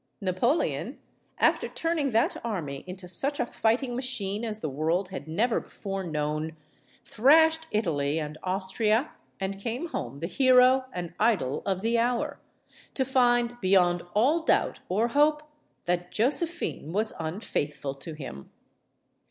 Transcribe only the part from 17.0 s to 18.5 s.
unfaithful to him!